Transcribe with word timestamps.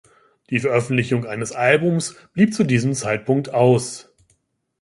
Die 0.49 0.57
Veröffentlichung 0.59 1.27
eines 1.27 1.51
Albums 1.51 2.15
blieb 2.33 2.55
zu 2.55 2.63
diesem 2.63 2.95
Zeitpunkt 2.95 3.53
aus. 3.53 4.11